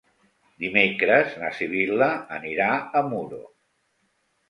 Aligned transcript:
Dimecres 0.63 1.37
na 1.43 1.53
Sibil·la 1.59 2.09
anirà 2.41 2.73
a 3.03 3.07
Muro. 3.15 3.47